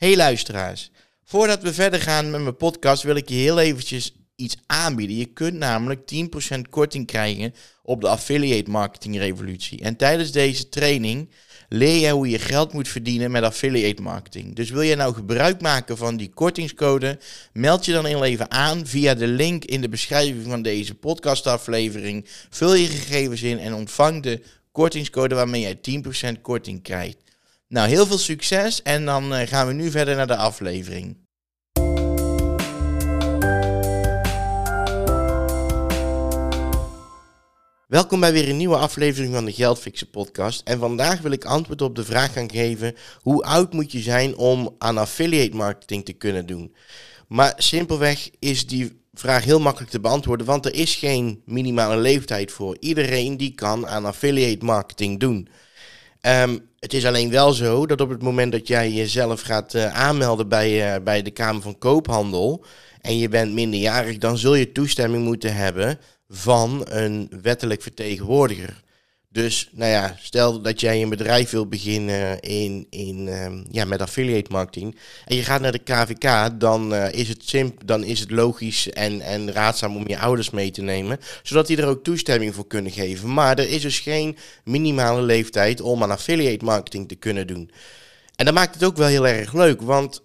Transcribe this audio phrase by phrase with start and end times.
[0.00, 0.90] Hey luisteraars,
[1.24, 5.16] voordat we verder gaan met mijn podcast wil ik je heel eventjes iets aanbieden.
[5.16, 6.00] Je kunt namelijk
[6.56, 9.80] 10% korting krijgen op de affiliate marketing revolutie.
[9.80, 11.30] En tijdens deze training
[11.68, 14.56] leer je hoe je geld moet verdienen met affiliate marketing.
[14.56, 17.18] Dus wil je nou gebruik maken van die kortingscode,
[17.52, 22.26] meld je dan even aan via de link in de beschrijving van deze podcastaflevering.
[22.50, 24.42] Vul je gegevens in en ontvang de
[24.72, 26.02] kortingscode waarmee jij
[26.36, 27.29] 10% korting krijgt.
[27.72, 31.16] Nou, heel veel succes en dan eh, gaan we nu verder naar de aflevering.
[37.86, 40.68] Welkom bij weer een nieuwe aflevering van de Geldfixen podcast.
[40.68, 44.36] En vandaag wil ik antwoord op de vraag gaan geven: hoe oud moet je zijn
[44.36, 46.74] om aan affiliate marketing te kunnen doen?
[47.28, 52.52] Maar simpelweg is die vraag heel makkelijk te beantwoorden, want er is geen minimale leeftijd
[52.52, 52.76] voor.
[52.80, 55.48] Iedereen die kan aan affiliate marketing doen.
[56.20, 59.94] Ehm, het is alleen wel zo dat op het moment dat jij jezelf gaat uh,
[59.94, 62.64] aanmelden bij, uh, bij de Kamer van Koophandel
[63.00, 68.82] en je bent minderjarig, dan zul je toestemming moeten hebben van een wettelijk vertegenwoordiger.
[69.32, 74.00] Dus nou ja, stel dat jij een bedrijf wil beginnen in, in, um, ja, met
[74.00, 78.20] affiliate marketing en je gaat naar de KVK, dan, uh, is, het simp dan is
[78.20, 82.04] het logisch en, en raadzaam om je ouders mee te nemen, zodat die er ook
[82.04, 83.32] toestemming voor kunnen geven.
[83.32, 87.70] Maar er is dus geen minimale leeftijd om aan affiliate marketing te kunnen doen.
[88.36, 90.22] En dat maakt het ook wel heel erg leuk, want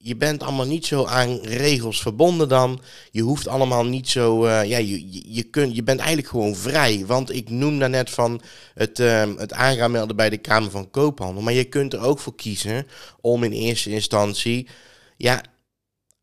[0.00, 2.80] je bent allemaal niet zo aan regels verbonden dan.
[3.10, 4.46] Je hoeft allemaal niet zo.
[4.46, 7.06] Uh, ja, je, je, kunt, je bent eigenlijk gewoon vrij.
[7.06, 8.40] Want ik noem daarnet van
[8.74, 11.42] het, uh, het bij de Kamer van Koophandel.
[11.42, 12.86] Maar je kunt er ook voor kiezen
[13.20, 14.68] om in eerste instantie.
[15.16, 15.42] Ja,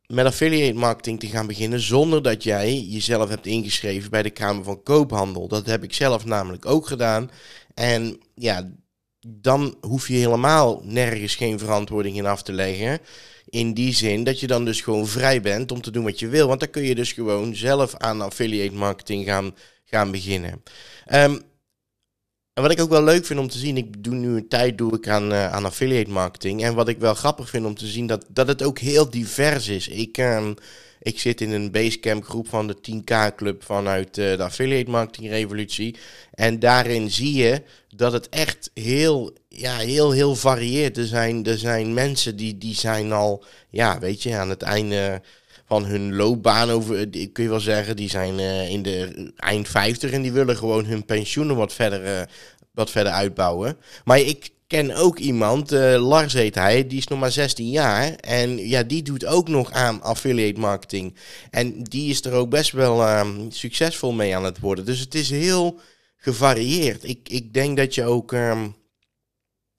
[0.08, 4.64] met affiliate marketing te gaan beginnen zonder dat jij jezelf hebt ingeschreven bij de Kamer
[4.64, 5.48] van Koophandel.
[5.48, 7.32] Dat heb ik zelf namelijk ook gedaan.
[7.74, 8.72] En ja,
[9.28, 13.00] dan hoef je helemaal nergens geen verantwoording in af te leggen.
[13.56, 16.28] In die zin dat je dan dus gewoon vrij bent om te doen wat je
[16.28, 16.48] wil.
[16.48, 20.64] Want dan kun je dus gewoon zelf aan affiliate marketing gaan, gaan beginnen.
[21.14, 21.42] Um,
[22.56, 24.78] en wat ik ook wel leuk vind om te zien, ik doe nu een tijd
[24.78, 26.64] doe ik aan, uh, aan affiliate marketing.
[26.64, 29.68] En wat ik wel grappig vind om te zien, dat, dat het ook heel divers
[29.68, 29.88] is.
[29.88, 30.54] Ik, um,
[31.00, 35.30] ik zit in een Basecamp groep van de 10K Club vanuit uh, de Affiliate Marketing
[35.30, 35.96] Revolutie.
[36.34, 37.62] En daarin zie je
[37.96, 40.98] dat het echt heel, ja, heel, heel varieert.
[40.98, 45.22] Er zijn, er zijn mensen die, die zijn al, ja, weet je, aan het einde
[45.66, 50.12] van hun loopbaan over, kun je wel zeggen, die zijn uh, in de eind 50
[50.12, 52.22] en die willen gewoon hun pensioenen wat verder, uh,
[52.72, 53.78] wat verder uitbouwen.
[54.04, 58.14] Maar ik ken ook iemand, Lars heet hij, die is nog maar 16 jaar.
[58.14, 61.16] En ja, die doet ook nog aan affiliate marketing.
[61.50, 64.86] En die is er ook best wel uh, succesvol mee aan het worden.
[64.86, 65.80] Dus het is heel
[66.18, 67.04] gevarieerd.
[67.04, 68.32] Ik, ik denk dat je ook.
[68.32, 68.76] Um,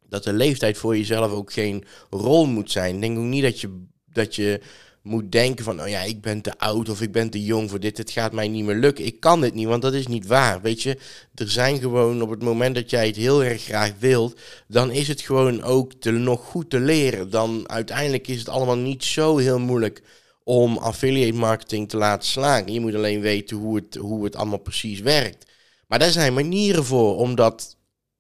[0.09, 2.95] dat de leeftijd voor jezelf ook geen rol moet zijn.
[2.95, 4.61] Ik denk ook niet dat je, dat je
[5.07, 7.81] moet denken van, oh ja, ik ben te oud of ik ben te jong voor
[7.81, 9.05] dit, het gaat mij niet meer lukken.
[9.05, 10.61] Ik kan dit niet, want dat is niet waar.
[10.61, 10.99] Weet je,
[11.35, 15.09] er zijn gewoon op het moment dat jij het heel erg graag wilt, dan is
[15.09, 17.31] het gewoon ook te, nog goed te leren.
[17.31, 20.03] Dan uiteindelijk is het allemaal niet zo heel moeilijk
[20.45, 22.73] om affiliate marketing te laten slagen.
[22.73, 25.47] Je moet alleen weten hoe het, hoe het allemaal precies werkt.
[25.87, 27.77] Maar daar zijn manieren voor om dat,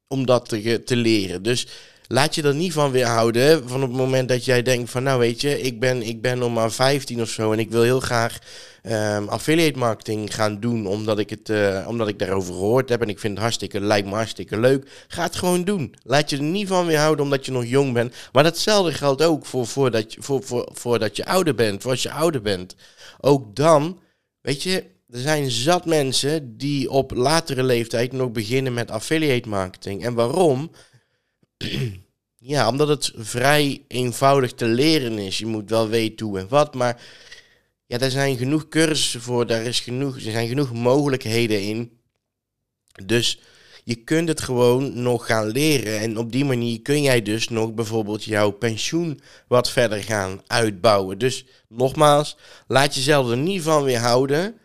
[0.08, 1.42] om dat te, te leren.
[1.42, 1.66] Dus
[2.08, 3.68] laat je er niet van weerhouden.
[3.68, 6.38] Van op het moment dat jij denkt van nou weet je, ik ben, ik ben
[6.38, 8.38] nog maar 15 of zo en ik wil heel graag
[8.82, 13.08] um, affiliate marketing gaan doen omdat ik, het, uh, omdat ik daarover gehoord heb en
[13.08, 15.04] ik vind het hartstikke, lijkt me hartstikke leuk.
[15.08, 15.94] Ga het gewoon doen.
[16.02, 18.14] Laat je er niet van weerhouden omdat je nog jong bent.
[18.32, 22.02] Maar datzelfde geldt ook voor, voordat, je, voor, voor, voordat je ouder bent, voor als
[22.02, 22.74] je ouder bent.
[23.20, 23.98] Ook dan,
[24.40, 30.04] weet je, er zijn zat mensen die op latere leeftijd nog beginnen met affiliate marketing.
[30.04, 30.70] En waarom?
[32.52, 35.38] ja, omdat het vrij eenvoudig te leren is.
[35.38, 37.02] Je moet wel weten hoe en wat, maar
[37.86, 41.98] ja, er zijn genoeg cursussen voor, daar is genoeg, er zijn genoeg mogelijkheden in.
[43.04, 43.40] Dus
[43.84, 46.00] je kunt het gewoon nog gaan leren.
[46.00, 51.18] En op die manier kun jij dus nog bijvoorbeeld jouw pensioen wat verder gaan uitbouwen.
[51.18, 52.36] Dus nogmaals,
[52.66, 54.60] laat jezelf er niet van weerhouden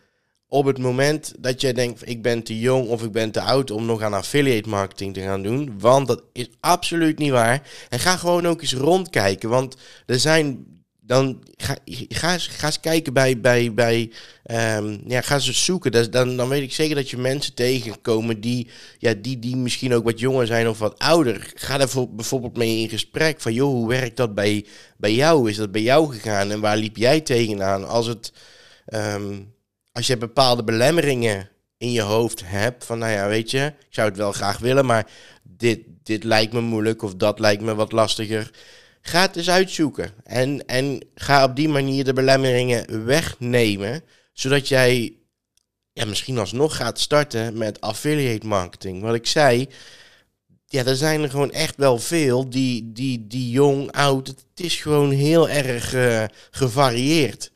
[0.52, 3.70] op het moment dat jij denkt, ik ben te jong of ik ben te oud
[3.70, 5.74] om nog aan affiliate marketing te gaan doen.
[5.78, 7.62] Want dat is absoluut niet waar.
[7.88, 9.48] En ga gewoon ook eens rondkijken.
[9.48, 9.76] Want
[10.06, 10.66] er zijn
[11.00, 11.76] dan ga,
[12.08, 14.12] ga, eens, ga eens kijken bij, bij, bij
[14.76, 16.10] um, ja, ga eens zoeken.
[16.10, 18.68] dan, dan weet ik zeker dat je mensen tegenkomen die,
[18.98, 21.52] ja, die, die misschien ook wat jonger zijn of wat ouder.
[21.54, 24.66] Ga daar bijvoorbeeld mee in gesprek van, joh, hoe werkt dat bij,
[24.96, 25.50] bij jou?
[25.50, 27.88] Is dat bij jou gegaan en waar liep jij tegenaan?
[27.88, 28.32] Als het,
[28.94, 29.52] um,
[29.92, 34.08] als je bepaalde belemmeringen in je hoofd hebt, van nou ja, weet je, ik zou
[34.08, 35.10] het wel graag willen, maar
[35.42, 38.50] dit, dit lijkt me moeilijk of dat lijkt me wat lastiger.
[39.00, 40.10] Ga het eens uitzoeken.
[40.24, 44.02] En, en ga op die manier de belemmeringen wegnemen.
[44.32, 45.16] Zodat jij
[45.92, 49.02] ja, misschien alsnog gaat starten met affiliate marketing.
[49.02, 49.68] Wat ik zei,
[50.66, 54.26] ja, er zijn er gewoon echt wel veel die, die, die jong, oud.
[54.26, 57.51] Het is gewoon heel erg uh, gevarieerd.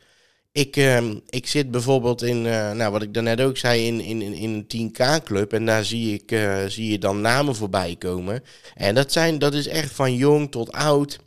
[0.56, 4.22] Ik, uh, ik zit bijvoorbeeld in, uh, nou wat ik daarnet ook zei, in, in,
[4.22, 5.52] in een 10K-club.
[5.52, 8.44] En daar zie, ik, uh, zie je dan namen voorbij komen.
[8.74, 11.18] En dat, zijn, dat is echt van jong tot oud.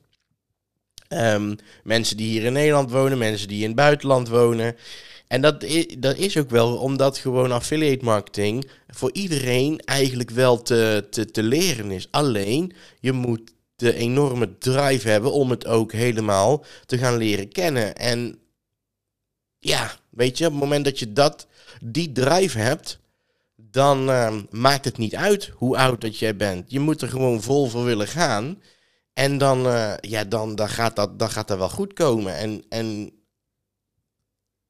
[1.09, 4.75] Um, mensen die hier in Nederland wonen, mensen die in het buitenland wonen.
[5.27, 10.61] En dat is, dat is ook wel omdat gewoon affiliate marketing voor iedereen eigenlijk wel
[10.61, 12.07] te, te, te leren is.
[12.11, 17.95] Alleen je moet de enorme drive hebben om het ook helemaal te gaan leren kennen.
[17.95, 18.39] En
[19.59, 21.47] ja, weet je, op het moment dat je dat,
[21.83, 22.99] die drive hebt,
[23.55, 26.71] dan uh, maakt het niet uit hoe oud dat jij bent.
[26.71, 28.61] Je moet er gewoon vol voor willen gaan.
[29.13, 32.35] En dan, uh, ja, dan, dan, gaat dat, dan gaat dat wel goed komen.
[32.35, 33.11] En, en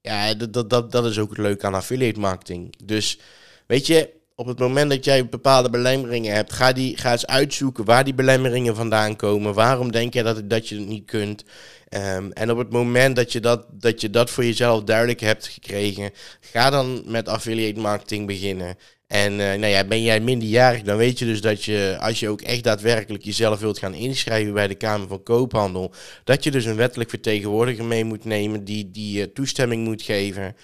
[0.02, 2.76] ja, dat, dat, dat is ook het leuke aan affiliate marketing.
[2.84, 3.20] Dus
[3.68, 7.86] weet je, op het moment dat jij bepaalde belemmeringen hebt, ga, die, ga eens uitzoeken
[7.86, 9.54] waar die belemmeringen vandaan komen.
[9.54, 11.44] Waarom denk je dat, dat je het niet kunt?
[11.90, 15.48] Um, en op het moment dat je dat, dat je dat voor jezelf duidelijk hebt
[15.48, 18.78] gekregen, ga dan met affiliate marketing beginnen.
[19.08, 22.30] En uh, nou ja, ben jij minderjarig, dan weet je dus dat je, als je
[22.30, 25.94] ook echt daadwerkelijk jezelf wilt gaan inschrijven bij de Kamer van Koophandel,
[26.24, 30.56] dat je dus een wettelijk vertegenwoordiger mee moet nemen die, die uh, toestemming moet geven.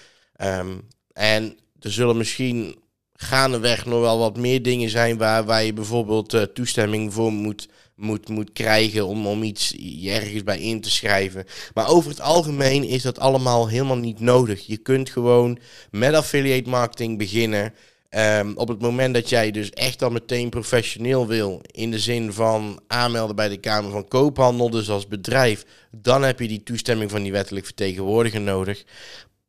[0.42, 2.84] Um, en er zullen misschien
[3.16, 7.68] gaandeweg nog wel wat meer dingen zijn waar, waar je bijvoorbeeld uh, toestemming voor moet,
[7.94, 11.44] moet, moet krijgen om, om iets ergens bij in te schrijven.
[11.74, 14.66] Maar over het algemeen is dat allemaal helemaal niet nodig.
[14.66, 15.58] Je kunt gewoon
[15.90, 17.74] met affiliate marketing beginnen.
[18.10, 22.32] Um, op het moment dat jij dus echt al meteen professioneel wil, in de zin
[22.32, 27.10] van aanmelden bij de Kamer van Koophandel, dus als bedrijf, dan heb je die toestemming
[27.10, 28.84] van die wettelijk vertegenwoordiger nodig.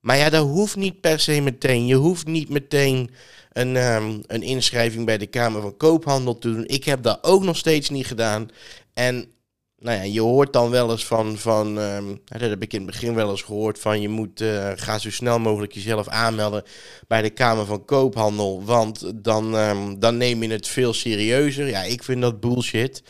[0.07, 1.85] Maar ja, dat hoeft niet per se meteen.
[1.85, 3.09] Je hoeft niet meteen
[3.51, 6.67] een, um, een inschrijving bij de Kamer van Koophandel te doen.
[6.67, 8.49] Ik heb dat ook nog steeds niet gedaan.
[8.93, 9.31] En
[9.79, 12.91] nou ja, je hoort dan wel eens van, van um, dat heb ik in het
[12.91, 16.63] begin wel eens gehoord, van je moet uh, ga zo snel mogelijk jezelf aanmelden
[17.07, 21.67] bij de Kamer van Koophandel, want dan, um, dan neem je het veel serieuzer.
[21.67, 23.03] Ja, ik vind dat bullshit.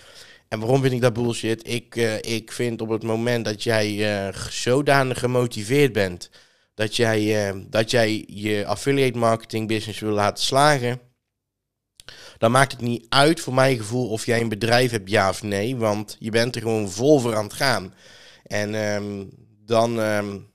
[0.48, 1.68] En waarom vind ik dat bullshit?
[1.68, 3.90] Ik, uh, ik vind op het moment dat jij
[4.28, 6.30] uh, zodanig gemotiveerd bent,
[6.78, 11.00] dat jij, dat jij je affiliate marketing business wil laten slagen,
[12.38, 15.44] dan maakt het niet uit voor mijn gevoel of jij een bedrijf hebt, ja of
[15.44, 15.76] nee.
[15.76, 17.94] Want je bent er gewoon vol voor aan het gaan.
[18.44, 19.30] En um,
[19.66, 20.48] dan, um,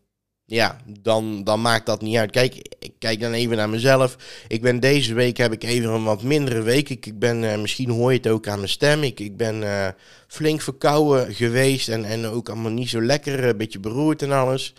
[0.45, 2.31] ja, dan, dan maakt dat niet uit.
[2.31, 4.17] Kijk, ik kijk dan even naar mezelf.
[4.49, 6.89] Ik ben deze week heb ik even een wat mindere week.
[6.89, 9.03] Ik, ik ben, uh, misschien hoor je het ook aan mijn stem.
[9.03, 9.89] Ik, ik ben uh,
[10.27, 13.45] flink verkouden geweest en, en ook allemaal niet zo lekker.
[13.45, 14.75] Een beetje beroerd en alles.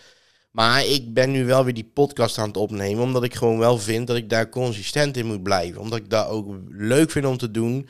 [0.53, 3.77] Maar ik ben nu wel weer die podcast aan het opnemen, omdat ik gewoon wel
[3.77, 5.81] vind dat ik daar consistent in moet blijven.
[5.81, 7.87] Omdat ik dat ook leuk vind om te doen,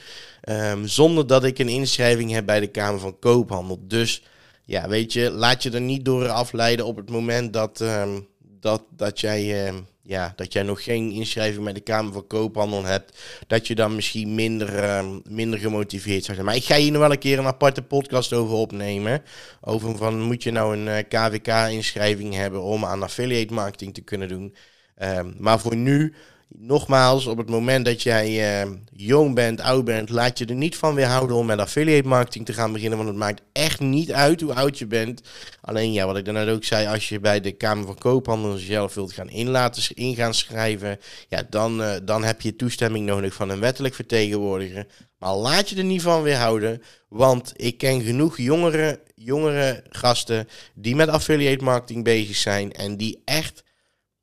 [0.50, 3.80] um, zonder dat ik een inschrijving heb bij de Kamer van Koophandel.
[3.88, 4.24] Dus
[4.66, 8.28] ja, weet je, laat je er niet door afleiden op het moment dat, um,
[8.60, 9.68] dat, dat jij...
[9.68, 9.74] Uh,
[10.06, 13.18] ja, dat jij nog geen inschrijving bij de Kamer van Koophandel hebt,
[13.48, 16.46] dat je dan misschien minder, uh, minder gemotiveerd zou zijn.
[16.48, 19.24] Maar ik ga hier nog wel een keer een aparte podcast over opnemen.
[19.62, 24.02] Over van moet je nou een uh, eh, KVK-inschrijving hebben om aan affiliate marketing te
[24.02, 24.56] kunnen doen.
[25.02, 26.14] Uh, maar voor nu
[26.58, 30.76] nogmaals, op het moment dat jij uh, jong bent, oud bent, laat je er niet
[30.76, 32.98] van weerhouden om met affiliate marketing te gaan beginnen.
[32.98, 35.22] Want het maakt echt niet uit hoe oud je bent.
[35.62, 38.94] Alleen ja, wat ik daarnet ook zei, als je bij de Kamer van Koophandel zelf
[38.94, 43.50] wilt gaan inlaten, in gaan schrijven, ja, dan, uh, dan heb je toestemming nodig van
[43.50, 44.88] een wettelijk vertegenwoordiger.
[45.18, 50.96] Maar laat je er niet van weerhouden, want ik ken genoeg jongere, jongere gasten die
[50.96, 53.64] met affiliate marketing bezig zijn en die echt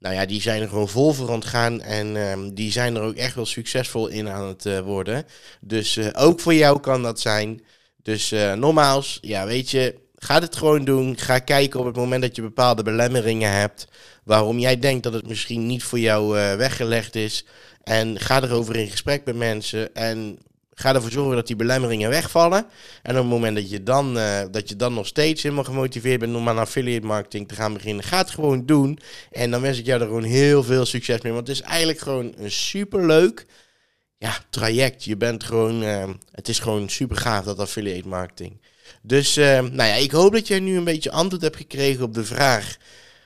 [0.00, 3.14] nou ja, die zijn er gewoon vol voor ontgaan en um, die zijn er ook
[3.14, 5.26] echt wel succesvol in aan het uh, worden.
[5.60, 7.62] Dus uh, ook voor jou kan dat zijn.
[8.02, 11.18] Dus uh, nogmaals, ja, weet je, ga het gewoon doen.
[11.18, 13.88] Ga kijken op het moment dat je bepaalde belemmeringen hebt,
[14.24, 17.44] waarom jij denkt dat het misschien niet voor jou weggelegd is.
[17.82, 20.38] En ga erover in gesprek met mensen en
[20.80, 22.66] Ga ervoor zorgen dat die belemmeringen wegvallen.
[23.02, 26.20] En op het moment dat je dan, uh, dat je dan nog steeds helemaal gemotiveerd
[26.20, 28.98] bent om aan affiliate marketing te gaan beginnen, ga het gewoon doen.
[29.30, 31.32] En dan wens ik jou er gewoon heel veel succes mee.
[31.32, 33.46] Want het is eigenlijk gewoon een superleuk
[34.18, 35.04] ja, traject.
[35.04, 38.60] Je bent gewoon, uh, het is gewoon super gaaf dat affiliate marketing.
[39.02, 42.14] Dus uh, nou ja, ik hoop dat jij nu een beetje antwoord hebt gekregen op
[42.14, 42.76] de vraag.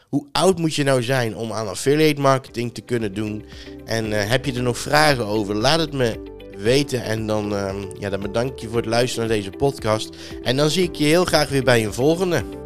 [0.08, 3.44] Hoe oud moet je nou zijn om aan affiliate marketing te kunnen doen?
[3.84, 5.54] En heb je er nog vragen over?
[5.54, 7.02] Laat het me weten.
[7.02, 10.16] En dan, ehm, ja, dan bedank ik je voor het luisteren naar deze podcast.
[10.42, 12.63] En dan zie ik je heel graag weer bij een volgende.